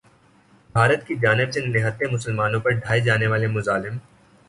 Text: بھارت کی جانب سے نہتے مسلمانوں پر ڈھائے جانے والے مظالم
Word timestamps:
بھارت 0.75 1.05
کی 1.07 1.15
جانب 1.21 1.51
سے 1.53 1.65
نہتے 1.67 2.07
مسلمانوں 2.13 2.59
پر 2.59 2.71
ڈھائے 2.73 2.99
جانے 3.01 3.27
والے 3.27 3.47
مظالم 3.49 3.97